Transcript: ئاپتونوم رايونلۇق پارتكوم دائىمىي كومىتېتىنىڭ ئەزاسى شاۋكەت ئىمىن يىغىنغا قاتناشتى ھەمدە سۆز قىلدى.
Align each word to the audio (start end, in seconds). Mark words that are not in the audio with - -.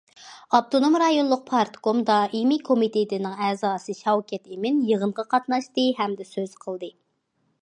ئاپتونوم 0.57 0.95
رايونلۇق 1.01 1.43
پارتكوم 1.49 1.99
دائىمىي 2.07 2.61
كومىتېتىنىڭ 2.71 3.37
ئەزاسى 3.49 3.97
شاۋكەت 4.01 4.53
ئىمىن 4.57 4.83
يىغىنغا 4.91 5.31
قاتناشتى 5.37 5.89
ھەمدە 6.03 6.31
سۆز 6.35 6.61
قىلدى. 6.67 6.95